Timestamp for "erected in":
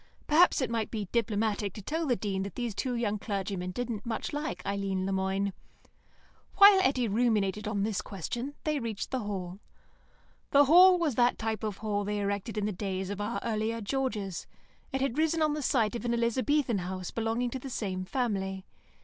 12.19-12.65